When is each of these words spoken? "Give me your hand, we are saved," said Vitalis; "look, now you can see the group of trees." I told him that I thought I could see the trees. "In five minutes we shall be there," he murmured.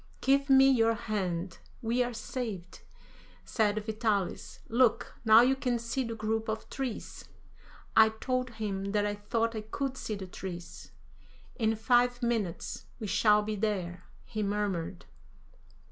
"Give 0.19 0.49
me 0.49 0.67
your 0.67 0.95
hand, 0.95 1.59
we 1.83 2.01
are 2.01 2.11
saved," 2.11 2.81
said 3.45 3.85
Vitalis; 3.85 4.61
"look, 4.67 5.13
now 5.23 5.41
you 5.41 5.55
can 5.55 5.77
see 5.77 6.03
the 6.03 6.15
group 6.15 6.49
of 6.49 6.67
trees." 6.71 7.25
I 7.95 8.09
told 8.09 8.49
him 8.57 8.93
that 8.93 9.05
I 9.05 9.13
thought 9.13 9.55
I 9.55 9.61
could 9.61 9.97
see 9.97 10.15
the 10.15 10.25
trees. 10.25 10.89
"In 11.55 11.75
five 11.75 12.23
minutes 12.23 12.87
we 12.99 13.05
shall 13.05 13.43
be 13.43 13.55
there," 13.55 14.05
he 14.25 14.41
murmured. 14.41 15.05